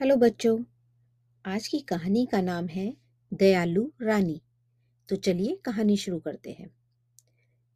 Hello 0.00 0.14
बच्चों, 0.16 0.58
आज 1.44 1.66
की 1.68 1.78
कहानी 1.80 2.24
का 2.26 2.40
नाम 2.40 2.66
है 2.66 2.86
दयालु 3.32 3.82
रानी। 4.02 4.40
तो 5.08 5.16
चलिए 5.16 5.54
कहानी 5.64 5.96
शुरू 5.96 6.18
करते 6.18 6.50
हैं। 6.50 6.68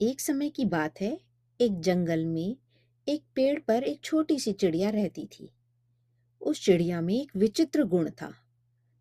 एक 0.00 0.20
समय 0.20 0.48
की 0.48 0.64
बात 0.64 1.00
है, 1.00 1.20
एक 1.60 1.80
जंगल 1.80 2.24
में 2.24 2.56
एक 3.06 3.22
पेड़ 3.34 3.58
पर 3.58 3.82
एक 3.82 4.00
छोटी 4.04 4.38
सी 4.38 4.52
चिड़िया 4.52 4.90
रहती 4.90 5.26
थी। 5.26 5.48
उस 6.40 6.64
चिड़िया 6.64 7.00
में 7.00 7.14
एक 7.14 7.36
विचित्र 7.36 7.84
गुण 7.84 8.10
था। 8.10 8.32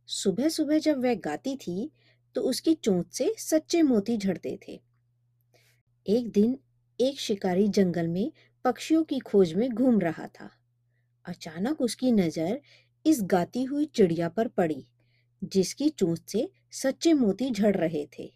सुबह 0.09 0.49
सुबह 0.49 0.79
जब 0.79 1.03
वह 1.03 1.15
गाती 1.15 1.55
थी 1.55 1.91
तो 2.35 2.41
उसकी 2.41 2.73
चोंच 2.73 3.13
से 3.13 3.33
सच्चे 3.37 3.81
मोती 3.81 4.17
झड़ते 4.17 4.57
थे। 4.67 4.79
एक 6.05 6.31
दिन 6.31 6.57
एक 6.99 7.19
शिकारी 7.19 7.67
जंगल 7.67 8.07
में 8.07 8.31
पक्षियों 8.65 9.03
की 9.03 9.19
खोज 9.19 9.53
में 9.53 9.69
घूम 9.69 9.99
रहा 9.99 10.27
था। 10.29 10.49
अचानक 11.25 11.81
उसकी 11.81 12.11
नज़र 12.11 12.59
इस 13.05 13.19
गाती 13.21 13.63
हुई 13.63 13.85
चिड़िया 13.85 14.29
पर 14.29 14.47
पड़ी, 14.47 14.85
जिसकी 15.43 15.89
चोंच 15.89 16.19
से 16.27 16.49
सच्चे 16.71 17.13
मोती 17.13 17.51
झड़ 17.51 17.75
रहे 17.75 18.07
थे। 18.19 18.31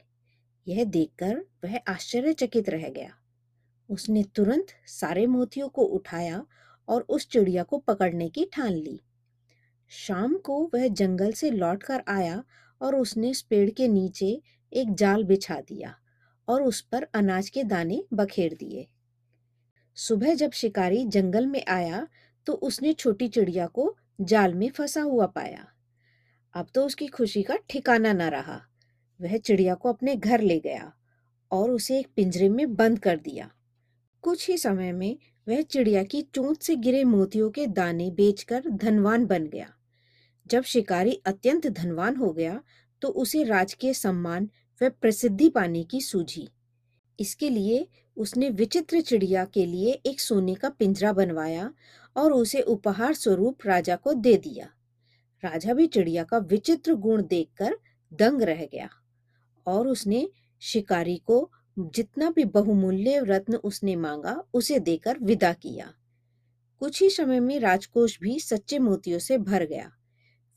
यह 0.67 0.83
देखकर 0.83 1.45
वह 1.63 1.79
आश्चर्यचकित 1.87 2.69
रह 2.69 2.89
गया। 2.89 3.11
उसने 3.89 4.23
तुरंत 4.35 4.67
सारे 4.87 5.25
मोतियों 5.27 5.67
को 5.69 5.83
उठाया 5.83 6.45
और 6.87 7.01
उस 7.01 7.27
चिड़िया 7.29 7.63
को 7.63 7.77
पकड़ने 7.77 8.29
की 8.29 8.45
ठान 8.53 8.73
ली। 8.73 8.99
शाम 9.91 10.37
को 10.37 10.71
वह 10.73 10.87
जंगल 10.87 11.31
से 11.31 11.49
लौटकर 11.51 12.03
आया 12.07 12.43
और 12.81 12.95
उसने 12.95 13.31
उस 13.31 13.41
पेड़ 13.41 13.69
के 13.69 13.87
नीचे 13.87 14.41
एक 14.73 14.93
जाल 14.93 15.23
बिछा 15.23 15.59
दिया 15.59 15.95
और 16.47 16.63
उस 16.63 16.81
पर 16.81 17.03
अनाज 17.13 17.49
के 17.49 17.63
दाने 17.63 18.03
बखेर 18.13 18.53
दिए। 18.53 18.87
सुबह 19.97 20.33
जब 20.33 20.51
शिकारी 20.51 21.05
जंगल 21.05 21.45
में 21.45 21.63
आया 21.67 22.07
तो 22.47 22.53
उसने 22.53 22.93
छोटी 22.93 23.27
चिड़िया 23.27 23.67
को 23.67 23.95
जाल 24.19 24.53
में 24.53 24.69
फंसा 24.69 25.01
हुआ 25.01 25.25
पाया। 25.25 25.65
अब 26.53 26.67
तो 26.75 26.85
उसकी 26.85 27.07
खुशी 27.07 27.43
का 27.43 27.55
ठिकाना 27.69 28.13
न 28.13 28.21
रहा। 28.21 28.61
वह 29.19 29.37
चिड़िया 29.37 29.73
को 29.75 29.89
अपने 29.89 30.15
घर 30.15 30.41
ले 30.41 30.59
गया 30.59 30.91
और 31.51 31.71
उसे 31.71 31.99
एक 31.99 32.07
पिंजरे 32.15 32.49
में 32.49 32.75
बंद 32.75 32.99
कर 32.99 33.17
दिया। 33.17 33.49
कुछ 34.23 34.49
ही 34.49 34.57
समय 34.57 34.91
में 34.91 35.17
वह 35.47 35.61
चिड़िया 35.61 36.03
की 36.03 36.21
चोंच 36.21 36.63
से 36.63 36.75
गिरे 36.75 37.03
मोतियों 37.03 37.49
के 37.49 37.67
दाने 37.67 38.09
बेचकर 38.11 38.69
धनवान 38.69 39.25
बन 39.25 39.47
गया। 39.47 39.73
जब 40.47 40.63
शिकारी 40.63 41.21
अत्यंत 41.25 41.67
धनवान 41.67 42.15
हो 42.15 42.31
गया 42.33 42.61
तो 43.01 43.07
उसे 43.07 43.43
राजकीय 43.43 43.93
सम्मान 43.93 44.49
व 44.81 44.89
प्रसिद्धि 44.89 45.49
पाने 45.49 45.83
की 45.83 46.01
सूझी। 46.01 46.47
इसके 47.19 47.49
लिए 47.49 47.87
उसने 48.17 48.49
विचित्र 48.49 49.01
चिड़िया 49.01 49.45
के 49.45 49.65
लिए 49.65 49.91
एक 50.05 50.19
सोने 50.19 50.55
का 50.55 50.69
पिंजरा 50.69 51.13
बनवाया 51.13 51.71
और 52.15 52.33
उसे 52.33 52.61
उपहार 52.61 53.13
स्वरूप 53.13 53.57
राजा 53.65 53.95
को 53.95 54.13
दे 54.13 54.37
दिया। 54.37 54.69
राजा 55.43 55.73
भी 55.73 55.87
चिड़िया 55.87 56.23
का 56.23 56.37
विचित्र 56.37 56.93
गुण 56.93 57.23
देखकर 57.23 57.77
दंग 58.13 58.41
रह 58.41 58.65
गया 58.65 58.89
और 59.67 59.87
उसने 59.87 60.29
शिकारी 60.61 61.17
को 61.17 61.51
जितना 61.79 62.29
भी 62.29 62.45
बहुमूल्य 62.45 63.19
रत्न 63.23 63.55
उसने 63.55 63.95
मांगा, 63.95 64.43
उसे 64.53 64.79
देकर 64.79 65.19
विदा 65.19 65.53
किया। 65.53 65.93
कुछ 66.79 67.01
ही 67.01 67.09
समय 67.09 67.39
में 67.39 67.59
राजकोष 67.59 68.19
भी 68.19 68.39
सच्चे 68.39 68.79
मोतियों 68.79 69.19
से 69.19 69.37
भर 69.37 69.65
गया। 69.65 69.91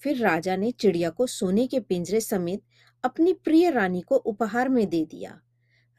फिर 0.03 0.17
राजा 0.17 0.57
ने 0.57 0.71
चिड़िया 0.71 1.11
को 1.11 1.27
सोने 1.27 1.67
के 1.67 1.81
पिंजरे 1.81 2.21
समेत 2.21 2.63
अपनी 3.05 3.33
प्रिय 3.33 3.71
रानी 3.71 4.01
को 4.01 4.17
उपहार 4.17 4.69
में 4.69 4.89
दे 4.89 5.05
दिया। 5.05 5.41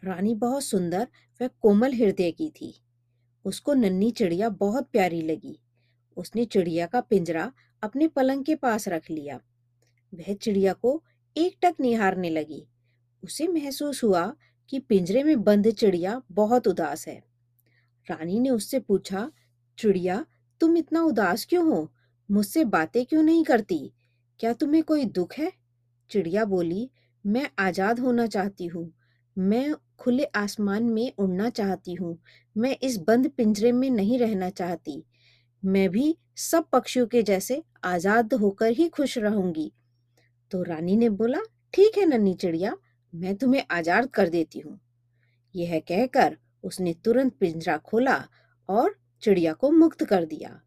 रानी 0.04 0.36
बहुत 0.36 0.64
सुंदर 0.64 1.08
व 1.42 1.48
कोमल 1.62 1.94
हृदय 1.94 2.32
की 2.32 2.50
थी। 2.50 2.82
उसको 3.50 3.74
नन्ही 3.74 4.12
चिड़िया 4.12 4.50
बहुत 4.50 4.90
प्यारी 4.92 5.22
लगी। 5.22 5.60
उसने 6.18 6.46
चिड़िया 6.46 6.86
का 6.86 7.02
पिंजरा 7.02 7.52
अपने 7.84 8.08
पलंग 8.08 8.46
के 8.46 8.56
पास 8.56 8.88
रख 8.88 9.10
लिया। 9.12 9.40
वह 10.14 10.34
चिड़िया 10.34 10.74
को 10.74 11.04
एक 11.38 11.58
टक 11.62 11.76
निहारने 11.80 12.30
लगी। 12.30 12.68
उसे 13.24 13.48
महसूस 13.48 14.04
हुआ 14.04 14.36
कि 14.70 14.80
पिंजरे 14.80 15.24
में 15.24 15.44
बंद 15.44 15.72
चिड़िया 15.72 16.22
बहुत 16.32 16.68
उदास 16.68 17.08
है। 17.08 17.24
रानी 18.10 18.40
ने 18.40 18.50
उससे 18.50 18.80
पूछा, 18.80 19.32
चिड़िया, 19.78 20.26
तुम 20.60 20.78
इतना 20.78 21.04
उदास 21.04 21.46
क्यों 21.46 21.68
हो? 21.68 21.92
मुझसे 22.32 22.66
बातें 22.66 23.06
क्यों 23.06 23.24
नहीं 23.24 23.44
करती? 23.44 23.94
क्या 24.40 24.54
तुम्हें 24.54 24.84
कोई 24.84 25.06
दुख 25.06 25.34
है? 25.34 25.52
चिड़िया 26.10 26.46
बोली, 26.46 26.90
मैं 27.26 27.50
आज़ाद 27.60 28.00
होना 28.00 28.28
चाहती 28.28 28.66
हूँ। 28.66 28.94
मैं 29.38 29.74
खुले 30.00 30.24
आसमान 30.36 30.84
में 30.84 31.12
उड़ना 31.18 31.50
चाहती 31.50 31.94
हूँ। 31.94 32.18
मैं 32.56 32.76
इस 32.84 32.98
बंद 32.98 33.30
पिंजरे 33.30 33.72
में 33.72 33.90
नहीं 33.90 34.20
रहना 34.20 34.50
चाहती। 34.50 35.04
मैं 35.64 35.90
भी 35.90 36.16
सब 36.38 36.70
पक्षियों 36.72 37.08
के 37.08 37.22
जैसे 37.24 37.62
आज़ाद 37.84 38.34
होकर 38.34 38.72
ही 38.72 38.88
खुश 38.90 39.18
रहूँगी। 39.18 39.72
तो 40.52 40.64
रानी 40.64 40.96
ने 40.98 41.10
बोला, 41.10 41.40
ठीक 41.74 41.98
है 41.98 42.06
नन्ही 42.06 42.34
चिड़िया, 42.34 42.76
मैं 43.14 43.36
तुम्हें 43.36 43.64
आज़ाद 43.72 44.10
कर 44.10 44.30
देती 44.30 44.60
हूँ। 44.60 44.80
यह 45.56 45.80
कहकर 45.80 46.38
उसने 46.64 46.94
तुरंत 46.94 47.36
पिंजरा 47.40 47.78
खोला 47.78 48.24
और 48.70 48.96
चिड़िया 49.22 49.54
को 49.54 49.72
मुक्त 49.72 50.04
कर 50.04 50.26
दिया। 50.26 50.60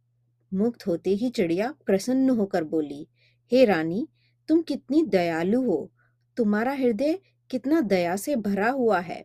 मुक्त 0.53 0.87
होते 0.87 1.11
ही 1.11 1.31
चिड़िया 1.31 1.75
प्रसन्न 1.87 2.31
होकर 2.31 2.65
बोली, 2.65 3.07
हे 3.53 3.65
रानी, 3.65 4.07
तुम 4.49 4.63
कितनी 4.63 5.03
दयालु 5.03 5.63
हो। 5.63 5.91
तुम्हारा 6.37 6.73
हृदय 6.73 7.19
कितना 7.53 7.81
दया 7.81 8.17
से 8.17 8.37
भरा 8.37 8.71
हुआ 8.71 9.01
है। 9.01 9.25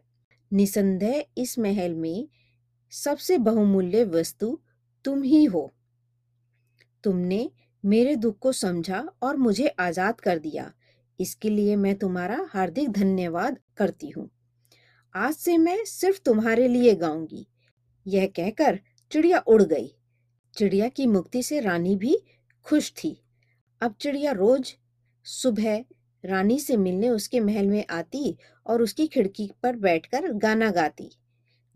निसंदेह 0.54 1.26
इस 1.38 1.60
महल 1.60 1.94
में 1.96 2.28
सबसे 2.92 3.38
बहुमूल्य 3.38 4.04
वस्तु 4.04 4.60
तुम 5.06 5.24
ही 5.24 5.44
हो। 5.46 5.74
तुमने 7.04 7.52
मेरे 7.86 8.16
दुख 8.16 8.38
को 8.40 8.52
समझा 8.52 9.10
और 9.24 9.38
मुझे 9.38 9.68
आज़ाद 9.68 10.20
कर 10.22 10.40
दिया। 10.40 10.74
इसके 11.20 11.50
लिए 11.50 11.76
मैं 11.76 11.96
तुम्हारा 11.96 12.50
हार्दिक 12.50 12.90
धन्यवाद 12.92 13.60
करती 13.78 14.10
हूँ। 14.10 14.30
आज 15.16 15.34
से 15.34 15.58
मैं 15.58 15.86
सिर्फ़ 15.86 16.20
तुम्हारे 16.26 16.68
लिए 16.68 16.96
गाऊँगी। 16.96 17.48
यह 18.08 18.28
कहकर 18.28 18.80
चिड़िया 19.12 19.40
उड़ 19.40 19.64
गई। 19.64 19.96
चिड़िया 20.58 20.88
की 20.88 21.08
मुक्ति 21.08 21.44
से 21.44 21.60
रानी 21.60 21.96
भी 21.96 22.18
खुश 22.66 22.92
थी। 22.92 23.22
अब 23.82 23.96
चिड़िया 24.02 24.32
रोज 24.32 24.76
सुबह 25.26 25.84
रानी 26.26 26.60
से 26.60 26.78
मिलने 26.78 27.10
उसके 27.10 27.40
महल 27.40 27.68
में 27.68 27.86
आती 27.90 28.38
और 28.66 28.82
उसकी 28.82 29.08
खिड़की 29.08 29.52
पर 29.64 29.76
बैठकर 29.76 30.32
गाना 30.34 30.72
गाती, 30.72 31.12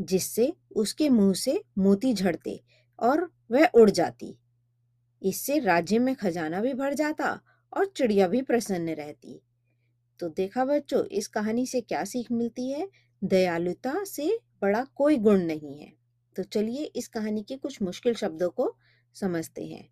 जिससे 0.01 0.53
उसके 0.75 1.09
मुँह 1.09 1.33
से 1.33 1.63
मोती 1.77 2.13
झड़ते 2.13 2.63
और 2.99 3.31
वह 3.51 3.65
उड़ 3.65 3.89
जाती। 3.89 4.37
इससे 5.23 5.59
राज्य 5.59 5.99
में 5.99 6.15
खजाना 6.15 6.61
भी 6.61 6.73
भर 6.73 6.93
जाता 6.93 7.41
और 7.77 7.85
चिड़िया 7.85 8.27
भी 8.27 8.41
प्रसन्न 8.41 8.89
रहती। 8.89 9.41
तो 10.19 10.29
देखा 10.29 10.65
बच्चों, 10.65 11.05
इस 11.05 11.27
कहानी 11.27 11.65
से 11.65 11.81
क्या 11.81 12.03
सीख 12.03 12.31
मिलती 12.31 12.71
है? 12.71 12.89
दयालुता 13.23 14.03
से 14.03 14.39
बड़ा 14.61 14.83
कोई 14.83 15.17
गुण 15.17 15.39
नहीं 15.39 15.79
है। 15.79 15.93
तो 16.35 16.43
चलिए 16.43 16.83
इस 16.83 17.07
कहानी 17.07 17.43
के 17.43 17.57
कुछ 17.57 17.81
मुश्किल 17.81 18.13
शब्दों 18.13 18.49
को 18.49 18.75
समझते 19.13 19.65
हैं। 19.65 19.89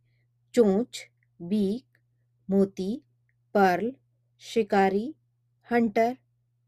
चोंच, 0.54 1.08
बीक, 1.42 1.86
मोती, 2.50 3.02
पर्ल 3.54 3.94
शिकारी, 4.40 5.16
हंटर, 5.72 6.18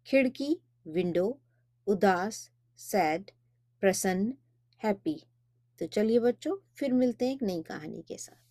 खिड़की, 0.05 0.61
विंडो, 0.87 1.39
उदास, 1.87 2.51
सैड, 2.77 3.31
प्रसन्न, 3.81 4.33
हैप्पी। 4.83 5.23
तो 5.79 5.87
चलिए 5.87 6.19
बच्चों, 6.19 6.57
फिर 6.75 6.93
मिलते 6.93 7.27
हैं 7.27 7.33
एक 7.33 7.43
नई 7.43 7.61
कहानी 7.61 8.01
के 8.07 8.17
साथ। 8.17 8.50